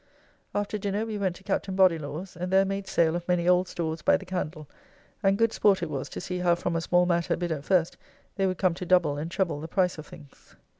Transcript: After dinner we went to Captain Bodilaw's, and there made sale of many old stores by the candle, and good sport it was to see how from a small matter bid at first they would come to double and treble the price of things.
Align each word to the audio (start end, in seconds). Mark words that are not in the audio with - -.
After 0.55 0.79
dinner 0.79 1.05
we 1.05 1.19
went 1.19 1.35
to 1.35 1.43
Captain 1.43 1.75
Bodilaw's, 1.75 2.35
and 2.35 2.51
there 2.51 2.65
made 2.65 2.87
sale 2.87 3.15
of 3.15 3.27
many 3.27 3.47
old 3.47 3.67
stores 3.67 4.01
by 4.01 4.17
the 4.17 4.25
candle, 4.25 4.67
and 5.21 5.37
good 5.37 5.53
sport 5.53 5.83
it 5.83 5.91
was 5.91 6.09
to 6.09 6.19
see 6.19 6.39
how 6.39 6.55
from 6.55 6.75
a 6.75 6.81
small 6.81 7.05
matter 7.05 7.35
bid 7.37 7.51
at 7.51 7.63
first 7.65 7.97
they 8.35 8.47
would 8.47 8.57
come 8.57 8.73
to 8.73 8.85
double 8.87 9.19
and 9.19 9.29
treble 9.29 9.61
the 9.61 9.67
price 9.67 9.99
of 9.99 10.07
things. 10.07 10.55